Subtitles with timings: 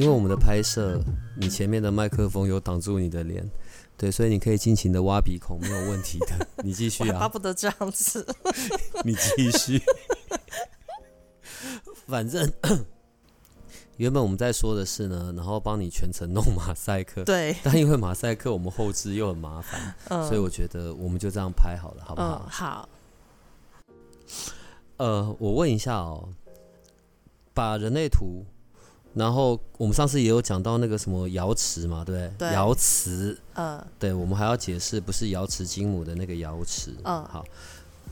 [0.00, 0.98] 因为我们的拍摄，
[1.36, 3.46] 你前面的麦克风有挡住你的脸，
[3.98, 6.48] 对，所以你可以尽情的挖鼻孔，没有问题的。
[6.64, 8.26] 你继续啊，巴不得这样子。
[9.04, 9.78] 你继续。
[12.06, 12.50] 反正
[13.98, 19.94] 原本我们在说的是呢，然后帮你全程弄马赛克，对，但因为马赛克我们后置又很麻烦，
[20.26, 22.46] 所以我觉得我们就这样拍好了，好不好？
[22.48, 22.88] 好。
[24.96, 26.30] 呃，我问一下哦。
[27.52, 28.46] 把人类图，
[29.14, 32.52] 然后我们上次也有讲到那个什么瑶池嘛，对不对？
[32.52, 37.44] 瑶池，嗯，对，我们还要解释，不是瑶池金母的那个瑶池，嗯，好，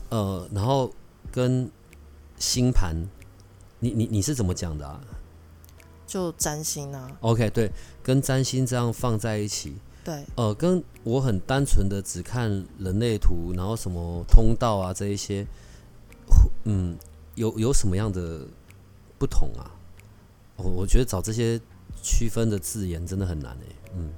[0.09, 0.91] 呃，然后
[1.31, 1.69] 跟
[2.37, 2.95] 星盘，
[3.79, 4.99] 你你你是怎么讲的啊？
[6.05, 7.71] 就占星啊？OK，对，
[8.03, 15.45] 跟占星这样放在一起，对，呃，跟我很单纯的只看人类图，然后什么通道啊这一些，
[16.65, 16.97] 嗯，
[17.35, 18.45] 有有什么样的？
[19.19, 19.69] 不同啊，
[20.63, 21.59] 我我觉得找这些
[22.01, 23.75] 区分的字眼真的很难诶。
[23.95, 24.13] 嗯，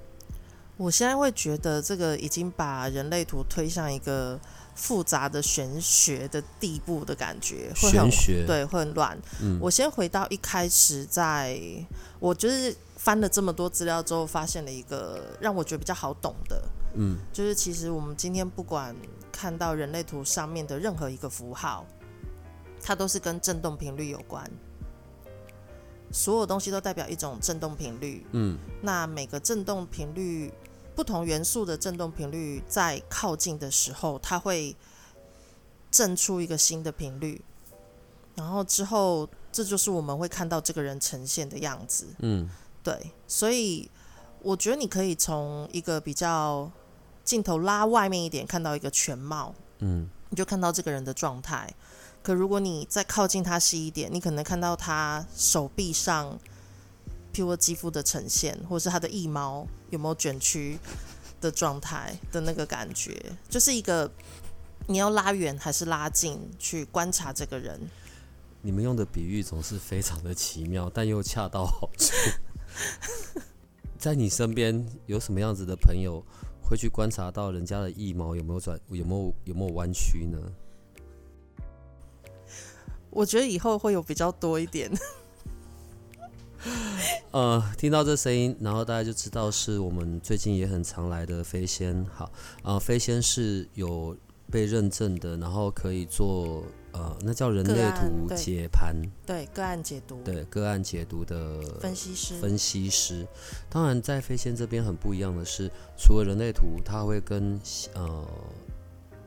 [0.77, 4.39] 我现在会觉得这个已经把人类图推向一个
[4.75, 9.17] 复杂的玄学的地步的感觉，玄学对会很乱。
[9.41, 11.59] 嗯，我先回到一开始，在
[12.19, 16.63] 我就是翻了这么多资料之后，发现了一个让我觉得比较好懂的。
[16.95, 18.95] 嗯，就是其实我们今天不管
[19.31, 21.85] 看到人类图上面的任何一个符号，
[22.81, 24.49] 它都是跟振动频率有关。
[26.11, 30.51] 所有东西都代表一种振动频率，嗯，那每个振动频率
[30.95, 34.75] 不同元素的振动频率在靠近的时候，它会
[35.89, 37.41] 振出一个新的频率，
[38.35, 42.49] 然后之后这就是我们会看到这个人呈现的样子，嗯，
[42.83, 43.89] 对，所以
[44.41, 46.69] 我觉得你可以从一个比较
[47.23, 51.73] 镜头拉外面一点看到一个全貌，嗯，你就看到这个人的状态。
[52.23, 56.39] 可如果你再靠近它细一点，你可能看到它手臂上，
[57.33, 60.77] 譬如肌肤的呈现，或是它的腋毛有没有卷曲
[61.39, 64.11] 的状态的那个感觉，就是一个
[64.85, 67.79] 你要拉远还是拉近去观察这个人。
[68.61, 72.13] 你们用的比喻总是非常的奇妙，但又恰到好处。
[73.97, 76.23] 在你身边有什么样子的朋友
[76.61, 80.37] 会去观察到人家的腋毛有没有转，有没有有没有弯曲呢？
[83.11, 84.91] 我觉得以后会有比较多一点。
[87.31, 92.05] 呃，听到这声音，然后大家就知道是我们最近也很常来的飞仙。
[92.13, 94.15] 好，呃，飞仙是有
[94.51, 98.95] 被认证的，然后可以做呃，那叫人类图解盘，
[99.25, 102.35] 对个案解读，对个案解读的分析师。
[102.35, 103.25] 分析师，
[103.69, 107.59] 当然在飞仙这边很不一样的是，除了人类图，它会跟
[107.95, 108.27] 呃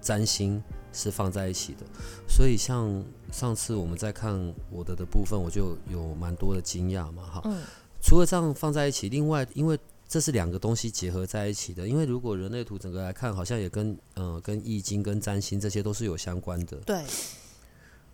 [0.00, 0.62] 占星。
[0.94, 1.80] 是放在一起的，
[2.28, 7.42] 所以像上次我们在看我的的部分，我就有蛮多的惊讶嘛，哈。
[7.44, 7.60] 嗯。
[8.00, 16.76] 除了这样放在一起，另外，因为这是两个东西结合在一起的，因为如果人类图整个来看，好像也跟呃跟易经、跟占星这些都是有相关的。
[16.86, 17.02] 对。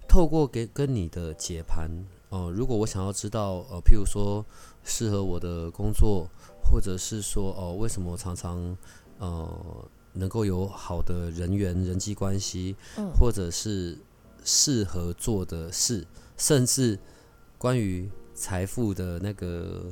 [0.09, 1.91] 透过给跟你的解盘，
[2.31, 4.45] 呃，如果我想要知道，呃，譬如说
[4.85, 6.27] 适合我的工作，
[6.65, 8.77] 或者是说，哦，为什么常常，
[9.19, 9.85] 呃。
[10.13, 12.75] 能够有好的人缘、人际关系，
[13.19, 13.97] 或者是
[14.45, 16.05] 适合做的事，
[16.37, 16.99] 甚至
[17.57, 19.87] 关于财富的那个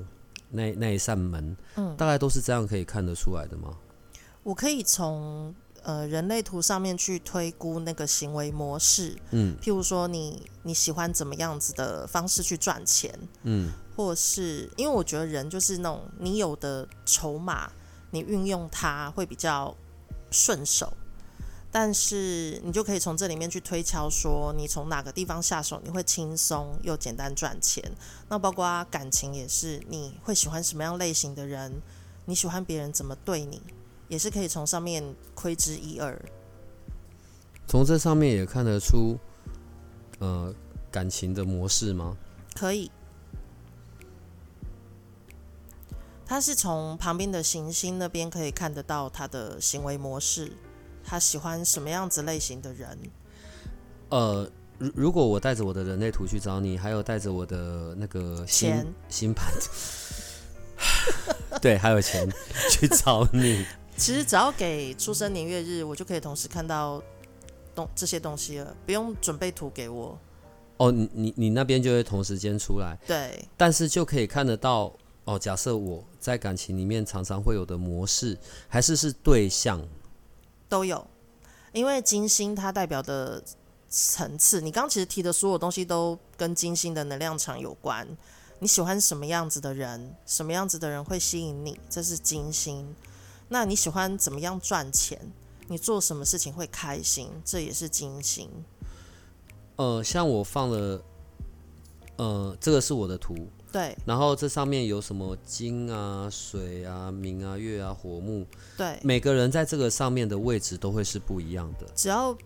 [0.50, 3.76] 那那一扇门，嗯，大概都是这样可以看得出来的吗？
[4.42, 17.70] 我可以从呃人类图上面去推估那个行为模式，嗯，譬如说你你喜欢怎么样子的方式去赚钱，嗯，或是因为我觉得人就是那种你有的筹码，
[18.10, 19.76] 你运用它会比较。
[20.30, 20.92] 顺手，
[21.70, 27.82] 但是你就可以从这里面去推敲，说你从哪个地方下手，你会轻松又简单赚钱。
[28.28, 31.80] 那包括感情也是，你会喜欢什么样类型的人？
[32.26, 33.62] 你喜欢别人怎么对你，
[34.08, 36.20] 也是可以从上面窥之一二。
[37.66, 39.18] 从这上面也看得出，
[40.18, 40.54] 呃，
[40.90, 42.16] 感情的模式吗？
[42.54, 42.90] 可以。
[46.28, 50.52] 他是从旁边的行星那边可以看得到他的行为模式，
[51.02, 52.98] 他喜欢什么样子类型的人？
[54.10, 54.46] 呃，
[54.76, 59.50] 如如果我带着我的人类图去找你，还有带着我的那个星星盘，
[61.62, 62.30] 对，还有钱
[62.70, 63.64] 去找你。
[63.96, 67.02] 其实只要给出生年月日，我就可以同时看到
[67.74, 70.18] 东这些东西了，不用准备图给我。
[70.76, 74.92] 哦，你你你那边就会同时间出来，对，但是就可以看得到。
[75.28, 79.78] 哦，假设我在感情里面常常会有的模式，还是是对象
[80.70, 81.06] 都有，
[81.74, 83.44] 因为金星它代表的
[83.90, 88.08] 层次，你刚其实提的所有东西都跟金星的能量场有关。
[88.58, 90.16] 你喜欢什么样子的人？
[90.24, 91.78] 什么样子的人会吸引你？
[91.90, 92.94] 这是金星。
[93.48, 95.20] 那你喜欢怎么样赚钱？
[95.66, 97.28] 你做什么事情会开心？
[97.44, 98.48] 这也是金星。
[99.76, 101.04] 呃，像我放了，
[102.16, 103.36] 呃，这个是我的图。
[103.70, 111.86] 对，然后这上面有什么金啊、水啊、明啊、月啊、火木，对，每个人在这个上面的位置都会是不一样的。
[111.94, 112.36] 只要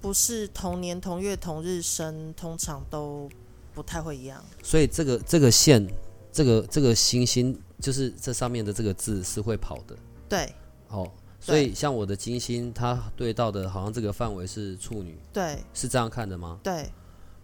[0.00, 3.28] 不是同年同月同日生，通常都
[3.74, 4.42] 不太会一样。
[4.62, 5.86] 所以这个这个线，
[6.32, 9.94] 这个这个星星，就是这上面的这个字是会跑的。
[10.26, 10.50] 对，
[10.88, 11.06] 哦，
[11.38, 16.58] 所以像我的金星，它对到的好像这个范围是处女，对，是这样看的吗？
[16.62, 16.90] 对，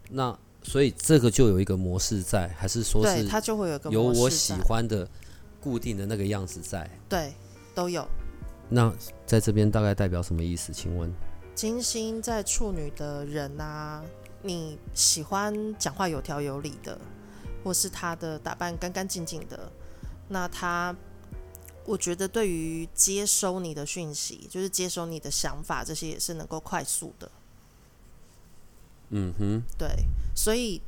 [0.08, 0.38] 那。
[0.62, 5.08] 所以这个就有一个模式在，还是说是它就会有个有我喜欢的
[5.60, 6.88] 固定的那个样子在？
[7.08, 7.32] 对，
[7.74, 8.06] 都有。
[8.68, 8.92] 那
[9.24, 10.72] 在这边大概代表什么意思？
[10.72, 11.10] 请问，
[11.54, 14.04] 金星在处女的人啊，
[14.42, 17.00] 你喜欢讲话有条有理的，
[17.64, 19.72] 或是他的打扮干干净净的，
[20.28, 20.94] 那他，
[21.86, 27.30] 我觉得对于接收你的讯息，就是接收你的想法，这些也是能够快速的。
[29.10, 29.88] 嗯哼，对，
[30.34, 30.80] 所以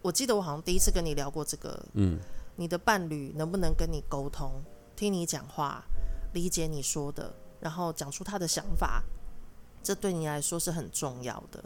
[0.00, 2.18] 我记得我好像第一次跟你聊过这个，嗯，
[2.56, 4.62] 你的伴侣能不能跟你沟通，
[4.96, 5.84] 听你讲话，
[6.32, 9.02] 理解你说的，然后讲出他的想法，
[9.82, 11.62] 这对你来说是很重要的。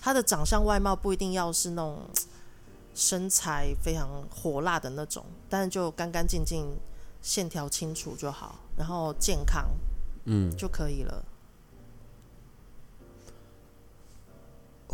[0.00, 2.00] 他的长相外貌不一定要是那种
[2.94, 6.66] 身材非常火辣的那种，但是就干干净净、
[7.22, 9.70] 线条清楚就好，然后健康，
[10.24, 11.24] 嗯，就可以了。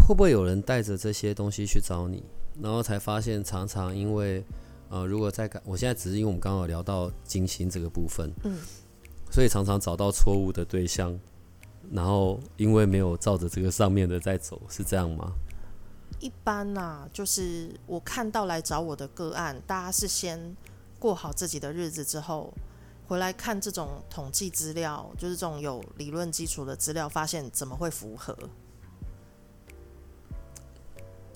[0.08, 2.25] 会不会有人带着这些东西去找你，
[2.62, 4.43] 然后才发现常常因为，
[4.88, 8.58] 呃，如果在感，我现在只是因为我们刚好聊到金星这个部分，嗯，
[9.31, 11.20] 所以常常找到错误的对象，
[11.93, 15.31] 然后因为没有照着这个上面的在走，是这样吗？
[16.20, 20.56] 一般呐，就是我看到来找我的个案，大家是先
[20.99, 22.50] 过好自己的日子之后，
[23.06, 28.34] 回来看这种统计资料，就是这种有理论基础的资料，发现怎么会符合。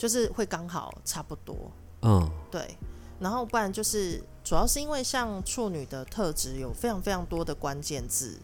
[0.03, 1.71] 就是会刚好差不多，
[2.01, 2.77] 嗯，对，
[3.21, 8.37] 然后不然就是主要是因为像处女的特质有非常非常多的关键字，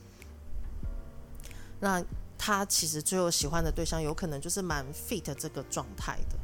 [1.80, 2.00] 那
[2.38, 6.38] 他其实最后喜欢的对象有可能就是蛮 fit 这个状态的。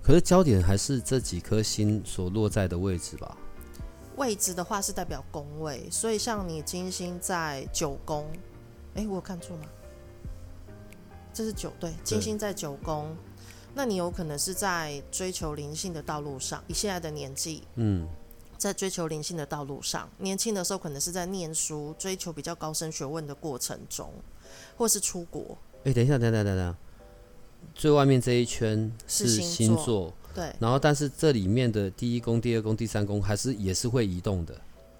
[0.00, 3.36] 可是焦点还是这几颗星所落在的位置吧？
[4.18, 8.30] 位置的话是代表宫位，所以像你金星在九宫，
[8.94, 9.64] 哎，我有看错吗？
[11.34, 13.16] 这是九对，金星在九宫。
[13.74, 18.06] 那你有可能是在追求灵性的道路上，以现在的年纪，嗯，
[18.58, 24.12] 在追求灵性的道路上，年轻的时候可能是在念书，追求比较高深学问的过程中，
[24.76, 25.56] 或是出国。
[25.84, 26.76] 哎，等一下，等等等等，
[27.74, 34.54] 最外面这一圈是星座，对，然后但是这里面的第一宫、第二宫、第三宫还是也是会移动的，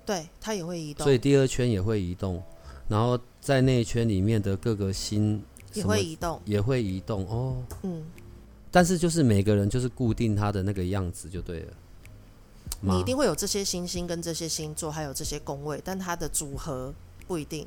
[0.07, 2.43] 对，它也会移动，所以第二圈也会移动，
[2.89, 5.41] 然后在那一圈里面的各个星
[5.75, 8.03] 也会移动，也会移动哦，嗯。
[8.72, 11.72] 但是就是每个人就是固定他的那个样子就对了，
[12.81, 16.93] 你一定会有这些星星跟这些星座，还有这些宫位，但它的组合
[17.29, 17.67] 不一定。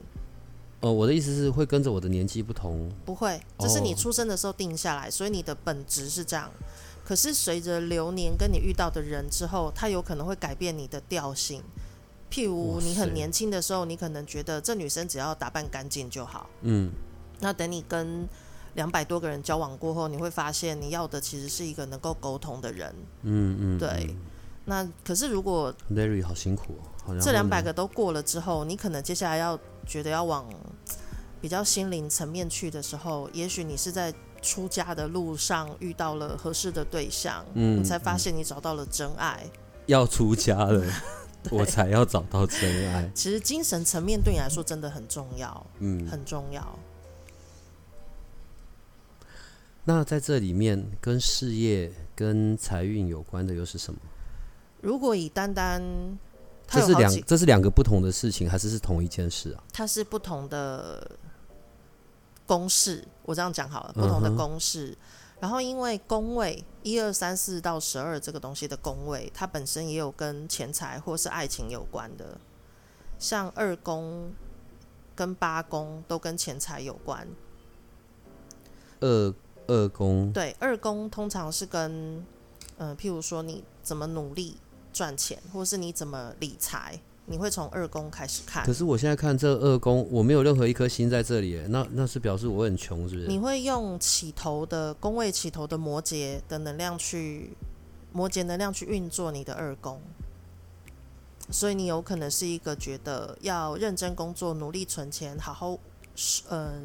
[0.81, 6.51] 哦，我的意思是会跟着我的年纪不同，不会，这是你出生的时候定下来，所以你的本质是这样。
[7.03, 11.61] 可是随着流年跟你遇到的人之后，他有可能会改变你的调性。
[12.31, 16.91] 譬如你很年轻的时候，你可能觉得这女生只要打扮干净就好，嗯，
[17.39, 18.27] 那等你跟
[18.75, 22.93] 两百多个人交往过后，你会发现你要的其实是一个能够沟通的人。
[23.23, 24.15] 嗯嗯，对。
[24.65, 30.47] 那可是如果 Larry 好辛苦哦，这两百个都过了之后，你可能接下来要觉得要往
[31.39, 39.45] 比较心灵层面去的时候，也许你是在出家的路上遇到了合适的对象，嗯，你才发现你找到了真爱。
[39.85, 40.83] 要出家了，
[41.51, 43.07] 我才要找到真爱。
[43.13, 46.79] 其实精神层面对你来说真的很重要，嗯，很重要。
[49.85, 53.99] 那在这里面，跟事业、跟财运有关的又是什么？
[54.81, 55.81] 如果以单单，
[56.67, 59.63] 这是两，这是两个不同的事情，还是是同一件事啊？
[59.71, 61.11] 它是不同的
[62.47, 64.97] 公式，我这样讲好了，不同的公式。
[65.39, 72.37] 然后因为宫位一二三四到十二这个东西的宫位，它本身也有跟钱财或是爱情有关的。
[73.19, 74.33] 像二宫
[75.13, 77.27] 跟八宫都跟钱财有关。
[79.01, 79.31] 二
[79.67, 82.23] 二宫对，二宫通常是跟
[82.77, 84.57] 呃，譬如说你怎么努力
[84.91, 88.73] 赚钱，或是你怎么理财，你会从二宫开始看可。
[88.73, 93.27] 是我现在看这二宫，我没有任何一颗星在这里耶，那那是表示我很穷，是不是？
[93.27, 97.51] 你会用起头的宫位起头的摩羯的能量去
[98.11, 100.01] 摩羯能量去运作你的二宫，
[101.49, 105.77] 所以你有可能是一个觉得要认真工作、努力存钱、好好
[106.49, 106.81] 呃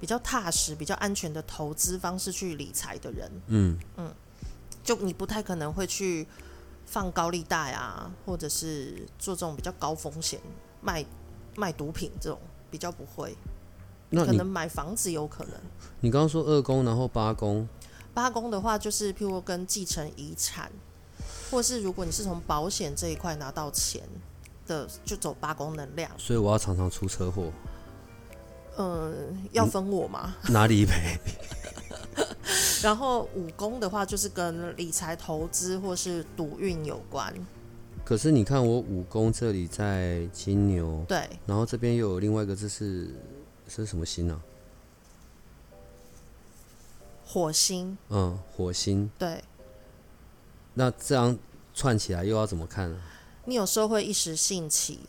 [0.00, 3.30] 比较踏实、比较安全的投资方式去理财的人。
[3.48, 4.14] 嗯嗯
[4.82, 6.26] 就你不太可能会去
[6.84, 10.40] 放高利贷啊，或者是做这种比较高风险
[10.80, 11.04] 卖
[11.56, 12.38] 卖毒品这种，
[12.70, 13.36] 比较不会。
[14.10, 15.54] 那可能买房子有可能。
[15.98, 17.68] 你刚刚说二宫，然后八宫，
[18.14, 20.70] 八宫的话，就是譬如跟继承遗产，
[21.50, 24.02] 或是如果你是从保险这一块拿到钱
[24.68, 26.08] 的，就走八宫能量。
[26.16, 27.50] 所以我要常常出车祸，
[28.76, 30.36] 嗯，要分我吗？
[30.48, 31.18] 哪里赔？
[32.82, 37.32] 然后武功的话，就是跟理财投资或是赌运有关。
[38.04, 43.08] 可是你看我武功这里在金牛，对，然后这边又有另外一个，这是
[43.66, 44.40] 这是什么星啊？
[47.24, 49.10] 火星，嗯，火星。
[49.18, 49.42] 对
[50.74, 51.36] 那这样
[51.74, 53.00] 串起来又要怎么看啊？
[53.46, 55.00] 你有时候会一时兴起，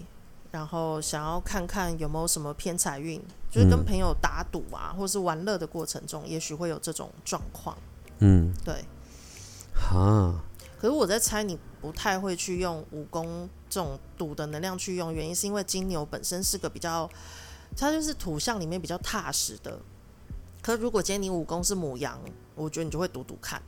[0.51, 7.77] 然后想要看看有没有什么偏财运，就是跟嗯朋友打赌啊，或是玩乐的过程中，也许会有这种状况。
[8.19, 8.83] 嗯，对，
[9.73, 10.41] 哈，
[10.79, 17.09] 可是我在猜，你不太会去用武功这种赌的能量去用，原因是因为金牛本身是个比较，
[17.75, 19.79] 它就是土象里面比较踏实的。
[20.61, 22.19] 可如果今天你武功是母羊，
[22.55, 23.61] 我觉得你就会赌赌看。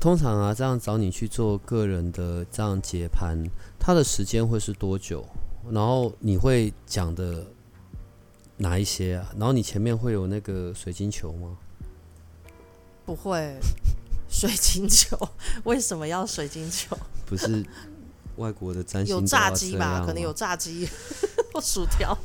[0.00, 3.36] 通常啊，这样找你去做个人的这样解盘，
[3.78, 5.22] 它的时间会是多久？
[5.70, 7.46] 然后你会讲的
[8.56, 9.30] 哪一些啊？
[9.36, 11.58] 然后你前面会有那个水晶球吗？
[13.04, 13.58] 不会，
[14.30, 15.18] 水晶球
[15.64, 16.96] 为什么要水晶球？
[17.26, 17.62] 不是
[18.36, 20.02] 外国的占星有炸鸡吧？
[20.06, 20.32] 可能有。
[20.32, 20.88] 炸鸡
[21.52, 22.16] 或薯条。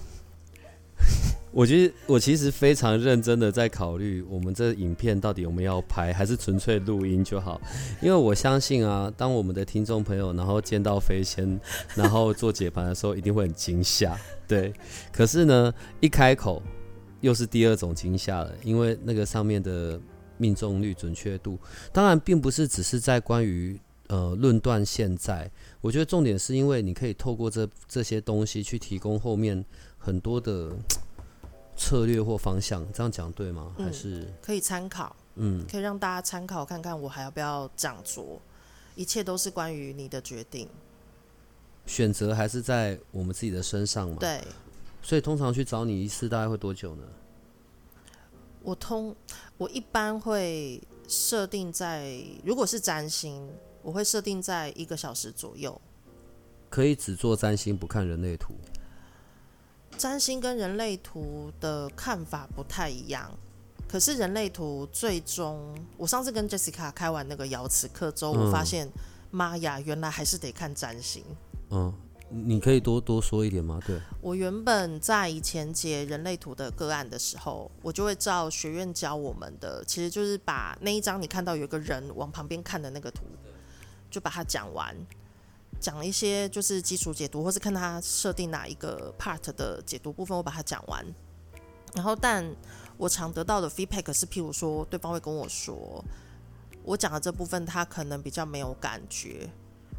[1.56, 7.62] 我觉得我其实非常认真的在考虑，我们这影片到底我们要拍，还是纯粹录音就好？
[8.02, 11.58] 因为我相信啊，当我们的听众朋友然后见到飞仙，
[11.96, 14.20] 然后做解盘的时候，一定会很惊吓。
[14.46, 14.74] 对，
[15.14, 16.62] 可是呢，一开口
[17.22, 19.98] 又是第二种惊吓了，因为那个上面的
[20.38, 21.58] 命中率、准确度，
[21.94, 29.64] 当然并不是只是在关于呃论断现在，我觉得重点是因为你可以透过这这些东西去提供后面
[29.98, 30.70] 很多的
[31.78, 33.74] 策略或方向，这样讲对吗？
[33.78, 38.42] 还嗯是可以参考，嗯可以让大家参考看看，我还要不要这样做？
[38.96, 40.70] 一切都是关于你的决定。
[41.86, 44.18] 选择还是在我们自己的身上嘛？。
[44.20, 44.42] 对
[45.02, 47.04] 所以通常去找你一次大概会多久呢？
[48.64, 49.16] 我通，
[49.58, 53.48] 我一般会设定在，如果是占星，
[53.84, 55.80] 我会设定在一个小时左右。
[56.72, 58.56] 可以只做占星不看人类图。
[59.98, 63.32] 占星跟人类图的看法不太一样，
[63.88, 68.88] 可是人类图最终，我上次跟 Jessica 开完那个瑶池课之后，嗯我发现，
[69.32, 71.24] 妈呀，原来还是得看占星。
[71.70, 71.94] 嗯，
[72.30, 73.80] 你可以多多说一点吗？
[73.86, 83.24] 对，我原本在以前解人类图的个案的时候，我就会照学院教我们的，其实就是把那一张你看到有一个人往旁边看的那个图，
[84.12, 84.96] 就把它讲完，
[85.80, 91.06] 讲一些就是基础解读，或是看他设定哪一个 part 的解读部分，我把它讲完。
[91.94, 92.46] 然后，但
[92.98, 96.04] 我常得到的 feedback 是，譬如说，对方会跟我说，
[96.84, 99.50] 我讲的这部分他可能比较没有感觉，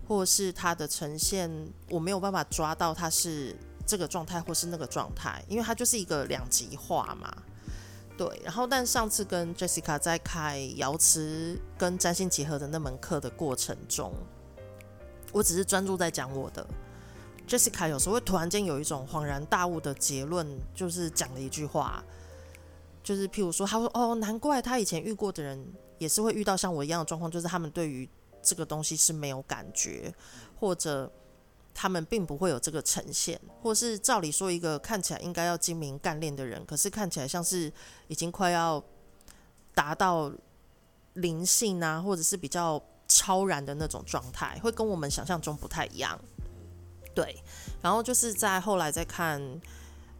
[0.06, 1.50] 或是他的呈现
[1.88, 3.56] 我没有办法抓到他是
[3.86, 7.34] 这个状态或是那个状态，因为它就是一个两极化嘛。
[8.18, 14.12] 对，然后但上次跟 Jessica 在开瑶池跟占星结合的那门课的过程中，
[15.32, 16.66] 我只是专注在讲我的。
[17.48, 22.02] Jessica 有时候会突然间有一种恍然大悟的结论，就是讲了一句话，
[23.04, 25.64] 就是譬如说，他说：“哦，难怪他以前遇过的人
[25.98, 28.08] 也是会遇到像我一样的状况，就是他们对于
[28.42, 30.12] 这个东西是没有感觉，
[30.58, 31.08] 或者
[31.72, 37.72] 他们并不会有这个呈现，或是照理说一个看起来应该要精明干练的人，可是看起来像是
[38.08, 38.82] 已经快要
[39.72, 40.32] 达到
[41.12, 46.18] 灵性啊，或者是比较超然的那种状态，会跟我们想象中不太一样。
[47.14, 47.42] 对，
[47.82, 49.60] 然后就是在后来再看。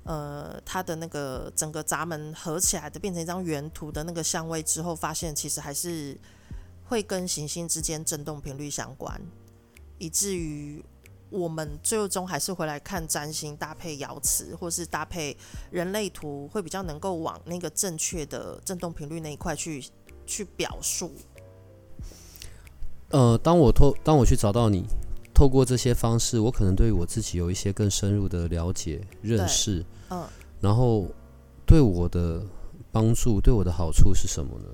[0.09, 6.17] 呃，它的那个整个闸门合起来的，变成一张原图的那个相位之后，发现其实还是
[6.85, 9.21] 会跟行星之间振动频率相关，
[9.99, 10.81] 以至于
[11.29, 15.37] 我们最终还是回来看占星搭配爻辞，或是搭配
[15.73, 19.85] 人类图，会比较能够往那个正确的振动频率那一块去
[20.25, 21.13] 去表述。
[23.11, 24.85] 呃，当我透当我去找到你，
[25.33, 29.85] 透过这些方式，我可能对我自己有一些更深入的了解、认识。
[30.11, 30.27] 嗯，
[30.61, 31.07] 然后
[31.65, 32.43] 对我的
[32.91, 34.65] 帮助、对我的好处是什么呢？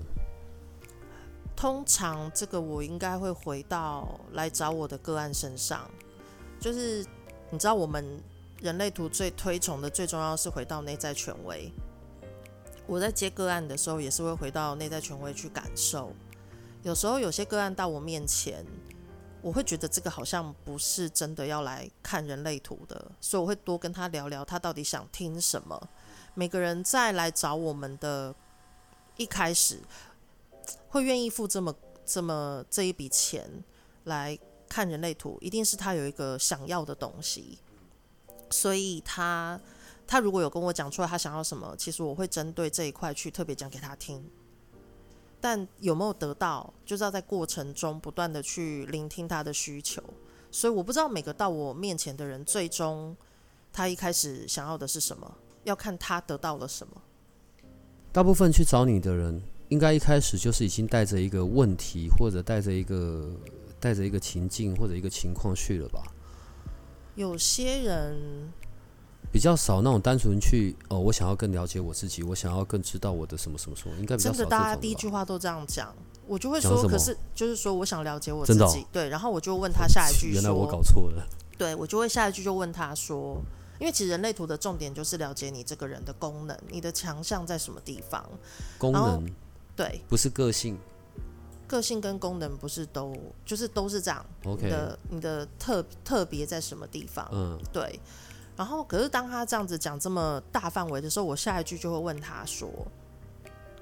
[1.55, 5.89] 通常这个我应该会回到来找我的个案身上，
[6.59, 7.05] 就是
[7.51, 8.03] 你知道，我们
[8.61, 11.71] 人类图最推崇的、最重要是回到内在权威。
[12.87, 16.11] 我在接个案的时候，也是会回到内在权威去感受。
[16.83, 18.65] 有时候有些个案到我面前，
[19.41, 25.89] 我会觉得这个好像不是真的要来看人类图的，所以我会多跟他聊聊，他到底想听什么。
[26.33, 28.35] 每个人在来找我们的
[29.15, 29.81] 一开始，
[30.89, 31.73] 会愿意付这么
[32.05, 33.63] 这么这一笔钱
[34.03, 34.37] 来
[34.67, 37.59] 看人类图，一定是他有一个想要的东西。
[38.49, 39.59] 所以他
[40.05, 44.29] 他如果有跟我讲出来他想要什么，其实我会针对这一块去特别讲给他听。
[45.43, 50.01] 但有没有得到，就是要在过程中不断的去聆听他的需求。
[50.49, 53.13] 所以我不知道每个到我面前的人，最终
[53.73, 55.29] 他一开始想要的是什么，
[55.65, 56.93] 要看他得到了什么。
[58.13, 63.29] 大部分去找你的人，应该一开始就是已经带着一个问题，或者带着一个
[63.81, 66.01] 带着一个情境或者一个情况去了吧？
[67.15, 68.53] 有些人。
[69.31, 74.37] 比较少那种单纯去哦，我想要更了解我自己，我想要更知道我的什么什么什么，应该比较少。
[74.37, 75.93] 真的，大家第一句话都这样讲，
[76.27, 81.27] 我就会说，可是就是说，我想了解我自己，对，然后我就问他下一句， 原来我搞错了。
[81.57, 83.41] 对，我就会下一句就问他说，
[83.79, 88.23] 因为其实人类图的重点就是了解你这个人的功能，你的强项在什么地方？
[88.77, 89.25] 功能
[89.75, 90.77] 对，不是个性，
[91.67, 93.15] 个性跟功能不是都
[93.45, 94.23] 就是都是这样。
[94.45, 97.27] OK，的你的特特别在什么地方？
[97.31, 97.99] 嗯，对。
[98.55, 102.69] 然后，可是当他这样子讲这么大范围的时候，我下一句就会问他说：“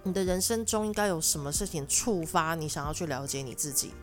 [0.04, 3.94] 你的人生中应该有什么事情触发你想要去了解你自己？”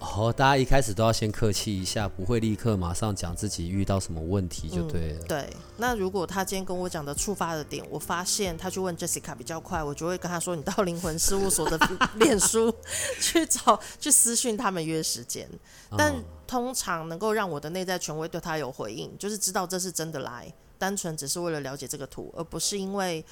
[0.00, 5.24] 哦，大家一开始都要先客气一下，不会立刻马上讲自己遇到什么问题就对了。
[5.26, 11.78] 对，那如果他今天跟我讲的触发的点，我发现他去问 Jessica 比较快，我就会跟他说：“你到灵魂事务所的
[12.16, 12.74] 脸书
[13.20, 15.48] 去找，去私讯他们约时间。”
[15.96, 16.14] 但
[16.46, 23.24] 通常能够让我的内在权威对他有回应，就是知道这是真的来，单纯只是为了了解这个图，而不是因为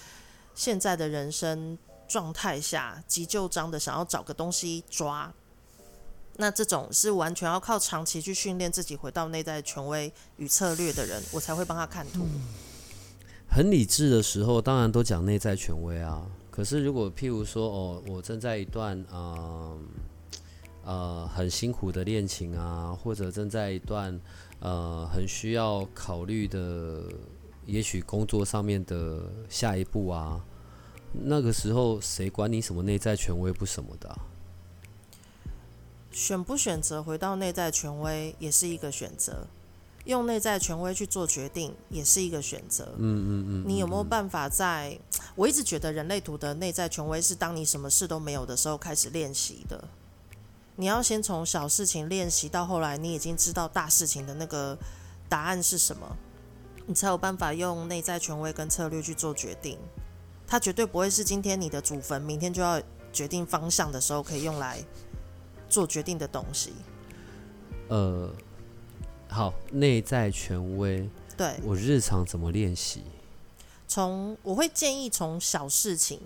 [0.54, 1.76] 现在的人生
[2.06, 5.32] 状态下急就章的想要找个东西抓。
[6.40, 12.24] 那这种是完全要靠长期去训练自己回到内在权威与策略的人，我才会帮他看图。
[13.50, 16.24] 很理智的时候，当然都讲内在权威啊。
[16.48, 19.72] 可是如果譬如说，哦，我正在一段啊
[20.84, 24.20] 呃很辛苦的恋情啊，或者正在一段
[24.60, 27.02] 呃很需要考虑的，
[27.66, 30.40] 也许工作上面的下一步啊，
[31.12, 34.16] 那个时候谁管你什么内在权威不什么的？
[36.10, 39.46] 选不选择回到内在权威也是一个选择，
[40.04, 42.94] 用内在权威去做决定也是一个选择。
[42.96, 43.64] 嗯嗯嗯。
[43.66, 44.98] 你有没有办法在？
[45.34, 49.88] 我一直觉得人类图的内在权威是当你什么事都没有的时候开始练习的。
[50.76, 54.76] 你要先从小事情练习，到后来你已经知道大事情的那个
[55.28, 56.16] 答案是什么，
[56.86, 59.78] 你才有办法用内在权威跟策略去做决定。
[60.46, 62.80] 它绝对不会是今天你的祖坟，明天就要
[63.12, 64.82] 决定方向的时候可以用来。
[65.68, 66.72] 做决定的东西，
[67.88, 68.30] 呃，
[69.28, 71.08] 好，内在权威。
[71.36, 73.02] 对我日常怎么练习？
[73.86, 76.20] 从我会建议从小事情，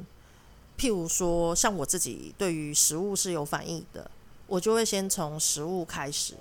[0.78, 4.10] 譬如说，像我自己对于食物是有反应的，
[4.46, 6.34] 我就会先从食物开始，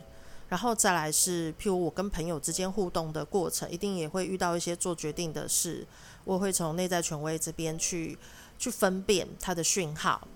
[0.47, 5.85] 然后再来是譬如我跟朋友之间互动的过程，一定也会遇到一些做决定的事，
[6.23, 8.17] 我会从内在权威这边去
[8.57, 10.27] 去分辨它的讯号。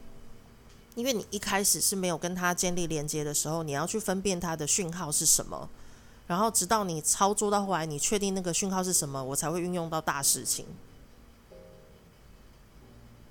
[0.96, 5.70] 因为你一开始是没有跟他建立连接的时候，你要去分辨他的讯号是什么，
[6.28, 10.66] 然后直到你操作到后来，你确定那个讯号是什么，我才会运用到大事情。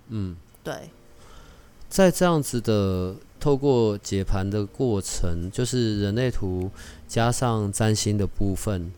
[0.08, 0.90] 嗯，对。
[1.88, 6.70] 在这样子的透过解盘的过程，就是人类图
[7.08, 8.92] 加上占星的部分，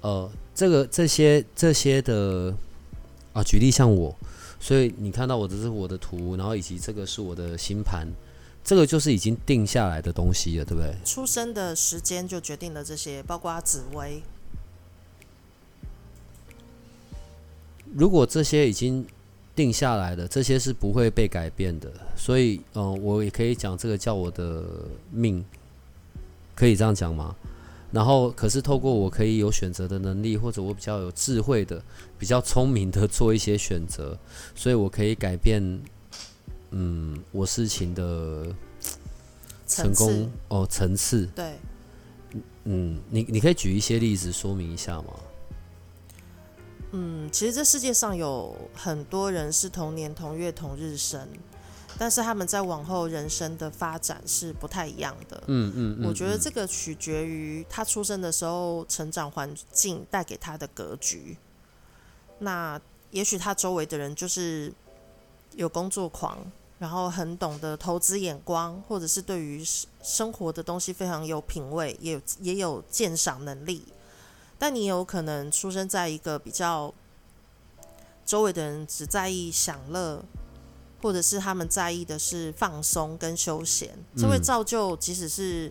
[0.00, 2.54] 呃，这个这些这些的
[3.32, 4.16] 啊，举例像我。
[4.60, 8.06] 所以你看到我的是我的图，然后以及这个是我的星盘，
[8.64, 10.94] 这个就是已经定下来的东西了，对不对？
[11.04, 14.22] 出生的时间就决定了这些，包括紫薇。
[17.94, 19.06] 如果这些已经
[19.56, 21.90] 定下来的，这些是不会被改变的。
[22.16, 24.64] 所以，嗯，我也可以讲这个叫我的
[25.10, 25.42] 命，
[26.54, 27.34] 可以这样讲吗？
[27.90, 31.82] 然后可是透过我可以有选择的能力，或者我比较有智慧的、
[32.18, 34.18] 比较聪明的做一些选择，
[34.54, 35.62] 所以我可以改变，
[36.70, 38.46] 嗯，我事情的
[39.66, 41.26] 成功哦层次。
[41.34, 41.58] 对，
[42.64, 45.14] 嗯，你你可以举一些例子说明一下吗？
[46.92, 51.28] 嗯，其实这世界上有很多人是同年同月同日生，
[51.98, 55.42] 但是他们在往后人生的发展是不太一样的。
[55.48, 61.36] 嗯嗯，我觉得这个取决于他出生的时候成长环境带给他的格局。
[62.38, 62.80] 那
[63.10, 64.72] 也许他周围的人就是
[65.56, 66.38] 有工作狂，
[66.78, 69.64] 然后很懂得投资眼光，或者是对于
[70.00, 73.82] 生活的东西非常有品味，也有也有鉴赏能力。
[74.56, 76.94] 但你有可能出生在一个比较
[78.24, 80.22] 周围的人只在意享乐，
[81.00, 85.70] 或者是他们在意的是放松跟休闲，这会造就即使是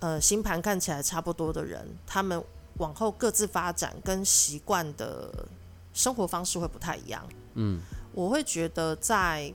[0.00, 2.42] 呃星盘看起来差不多的人，他们
[2.78, 5.48] 往后各自发展跟习惯的
[5.94, 7.26] 生活方式会不太一样。
[7.54, 7.80] 嗯，
[8.12, 9.52] 我会觉得在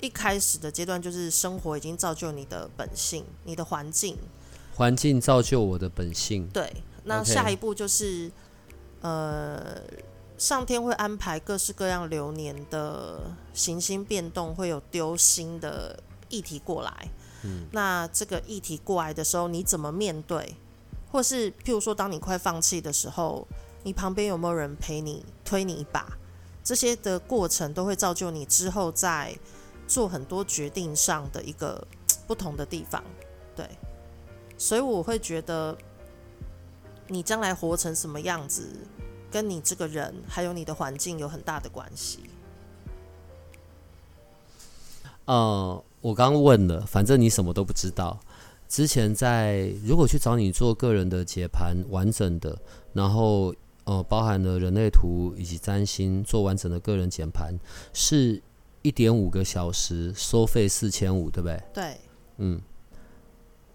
[0.00, 4.16] 一开始的阶段，就是生活已经造就你的本性，你的环境，
[4.76, 6.72] 环境造就我的本性，对。
[7.06, 8.30] 那下一步就是，
[9.02, 9.78] 呃，
[10.36, 13.20] 上天会安排各式各样流年的
[13.52, 17.08] 行星变动，会有丢新的议题过来。
[17.42, 20.56] 嗯，那这个议题过来的时候，你怎么面对？
[21.10, 23.46] 或是譬如说，当你快放弃的时候，
[23.84, 26.18] 你旁边有没有人陪你推你一把？
[26.62, 29.38] 这些的过程都会造就你之后在
[29.86, 31.86] 做很多决定上的一个
[32.26, 33.02] 不同的地方。
[33.54, 33.68] 对，
[34.58, 35.76] 所以我会觉得。
[37.06, 38.66] 你将来活成什么样子，
[39.34, 42.20] 跟你这个人还有你的环境有很大的关系。
[45.24, 48.20] 呃，我刚问了，反正你什么都不知道。
[48.68, 52.56] 之前在如果去找你做个人的解盘，完整的，
[52.92, 57.58] 然后呃，包含了人类图以及占星，做完整的个人解盘，
[57.92, 58.40] 是
[58.82, 61.60] 一点五个小时，收费四千五，对不对？
[61.74, 61.96] 对。
[62.36, 62.62] 嗯，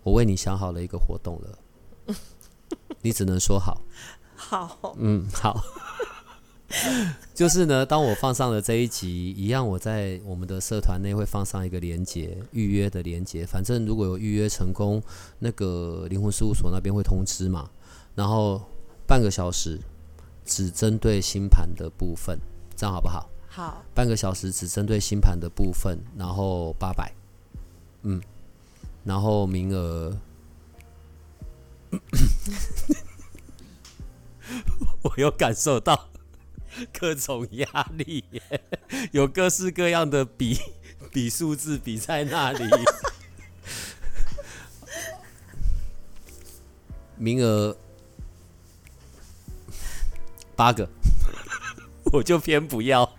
[0.03, 2.15] 我为你想好了一个活动了。
[3.01, 3.81] 你只能说好，
[4.39, 5.61] 好，嗯，好，
[7.35, 13.45] 就是呢，当我放上了这一集，一样，我在我们的社团内会放上一个连接，预约的连接。
[13.45, 15.03] 反正如果有预约成功，
[15.39, 17.69] 那个灵魂事务所那边会通知嘛。
[18.15, 18.61] 然后
[19.05, 19.77] 半个小时
[20.45, 22.39] 只针对星盘的部分，
[22.77, 23.29] 这样好不好？
[23.49, 27.13] 好，半个小时只针对星盘的部分，然后八百，
[28.03, 28.21] 嗯，
[29.03, 30.17] 然后名额。
[35.19, 36.09] 有感受到
[36.97, 38.23] 各种压力，
[39.11, 40.57] 有各式各样的比
[41.11, 42.63] 比数字比在那里。
[47.17, 47.75] 名额
[50.55, 50.87] 八个，
[52.13, 53.17] 我就偏不要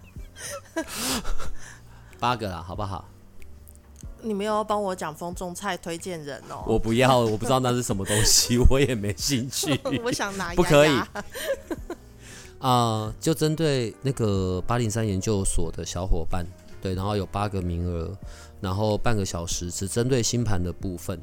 [2.18, 3.09] 八个啦，好不好？
[4.22, 6.64] 你没有要帮我讲风中菜推荐人哦？
[6.66, 9.78] 我不要，我不知道那是什么东西， 我也没兴趣。
[10.04, 11.00] 我想拿，不可以。
[12.58, 16.44] 啊，就针对那个八零三研究所的小伙伴，
[16.82, 18.14] 对，然后有八个名额，
[18.60, 21.18] 然后半个小时，只针对星盘的部分，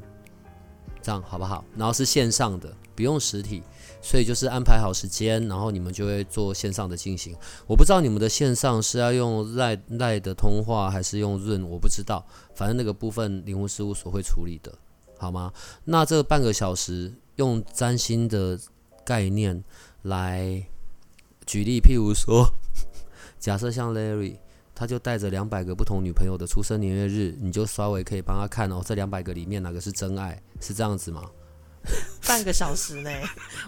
[1.00, 1.64] 这样好不好？
[1.76, 3.62] 然后是线上的，不用实体。
[4.00, 7.36] 所以就是安排好时间，然后你们就会做线上的进行。
[7.66, 12.24] 我不知道你们的线上是要用赖赖的通话，还是用润，我不知道。
[12.54, 14.72] 反正那个部分灵魂事务所会处理的，
[15.18, 15.52] 好吗？
[15.84, 18.58] 那这半个小时用占星的
[19.04, 19.62] 概念
[20.02, 20.64] 来
[21.46, 22.48] 举例，譬如说，
[23.38, 24.36] 假设像 Larry，
[24.74, 31.30] 他就带着两百个不同女朋友的出生年月日，你就稍微可以帮他看哦，这两百个里面哪个是真爱，是这样子吗？
[32.26, 33.10] 半个小时呢，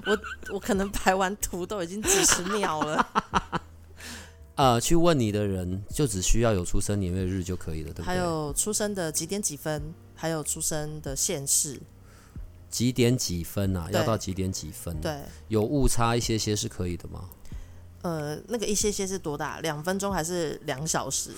[0.06, 0.18] 我
[0.54, 3.60] 我可能排完图都已经几十秒了。
[4.56, 8.04] 呃，去问你的人就只需要有出生年月日就可以了，对不对？
[8.04, 11.80] 还有出生的几点几分，还有出生的县市。
[12.68, 13.88] 几点几分啊？
[13.90, 15.00] 要到几点几分？
[15.00, 15.18] 对，
[15.48, 17.24] 有误差一些些是可以的吗？
[18.02, 19.60] 呃，那个一些些是多大？
[19.60, 21.32] 两分钟还是两小时？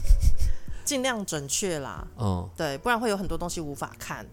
[0.84, 2.06] 尽量准确啦。
[2.16, 4.26] 哦，对，不然会有很多东西无法看。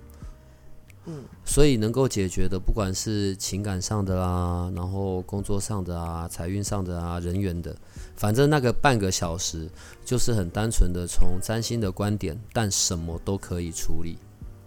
[1.10, 7.74] 嗯，所以能够解决的，不管是情感上的啊，然后工作上的啊，财运上的啊，人员的，
[8.18, 9.70] 反正那个半个小时
[10.04, 14.18] 就是很单纯的从占星的观点，但什么都可以处理，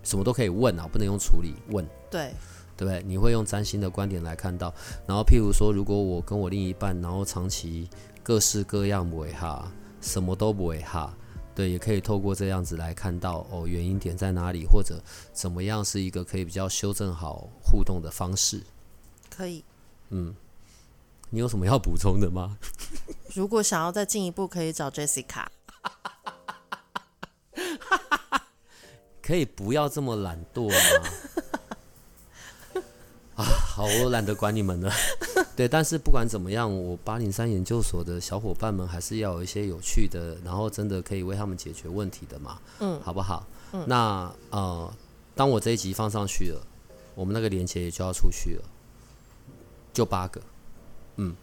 [0.03, 2.33] 什么都可以问啊，不能用处理问，对，
[2.75, 3.03] 对不对？
[3.07, 4.73] 你会用占星的观点来看到，
[5.07, 7.87] 然后譬如说，如果我跟我另一半，然后长期
[8.23, 11.15] 各式各样不会哈，什么都不会哈。
[11.61, 14.99] 对对，也可以透过这样子来看到哦，原因点在哪里，或者
[15.33, 18.63] 怎么样是一个可以比较修正好互动的方式。
[19.29, 19.63] 可以。
[20.09, 20.35] 嗯，
[21.29, 22.57] 你有什么要补充的吗？
[23.35, 25.45] 如果想要再进一步，可以找 Jessica。
[29.21, 30.77] 可以不要这么懒惰吗？
[33.81, 34.93] 啊，好，我懒得管你们了。
[35.57, 42.59] 对，但是不管怎么样，我八零三研究所的小伙伴们还是要有一些有趣的，然后真的可以为他们解决问题的嘛。
[42.81, 43.47] 嗯，好不好？
[43.73, 44.93] 嗯，那呃，
[45.35, 46.61] 当我这一集放上去了，
[47.15, 48.65] 我们那个链接也就要出去了，
[49.95, 50.41] 就八个。
[51.17, 51.35] 嗯，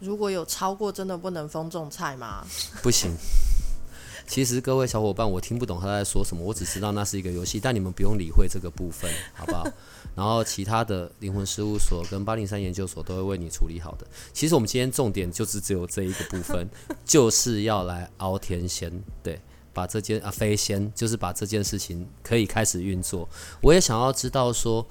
[0.00, 2.46] 如果有超过，真的不能封种菜吗？
[2.82, 3.10] 不行。
[4.28, 9.66] 其实各位小伙伴，我听不懂他在说什么，我只知道那是一个游戏，但你们不用理会这个部分，好不好？
[10.14, 14.06] 然后其他的灵魂事务所跟八零三研究所都会为你处理好的。
[14.34, 16.68] 其实我们今天重点就是只有这一个部分，
[17.06, 19.40] 就是要来熬天仙，对，
[19.72, 23.26] 把这件啊飞仙，就是把这件事情可以开始运作。
[23.62, 24.86] 我也想要知道说，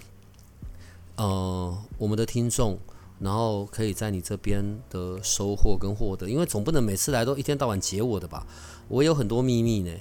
[1.17, 2.79] 呃，我们的听众。
[3.19, 8.45] 然后可以在你这边的收获跟获得，因为总不能每次来都一天到晚解我的吧？
[8.87, 9.91] 我有很多秘密呢。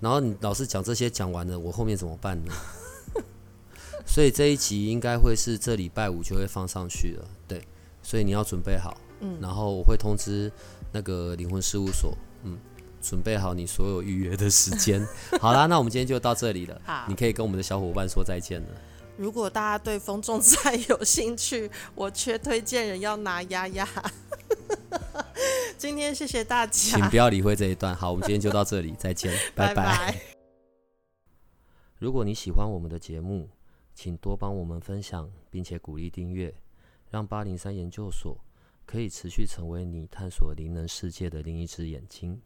[0.00, 2.52] 然后你老是讲这些讲完了，我后面怎么办呢？
[4.04, 7.62] 所以这一集应该会是这礼拜五就会放上去了，对。
[8.02, 9.38] 所以你要准备好，嗯。
[9.40, 10.50] 然后我会通知
[10.90, 12.58] 那个灵魂事务所，嗯，
[13.00, 15.06] 准备好你所有预约的时间。
[15.40, 16.80] 好啦，那我们今天就到这里了。
[16.84, 18.68] 好，你可以跟我们的小伙伴说再见了。
[19.16, 23.86] 如果大家对风种菜有兴趣， 我缺推荐人要拿丫丫。
[25.76, 27.94] 今天谢谢大家，请不要理会这一段。
[27.94, 30.20] 好，我们今天就到这里， 再见，拜拜。
[31.98, 33.48] 如果你喜欢我们的节目，
[33.94, 36.54] 请多帮我们分享，并且鼓励订阅，
[37.10, 38.36] 让八零三研究所
[38.86, 42.40] 可以持续成为你探索灵能世界的另一只眼睛。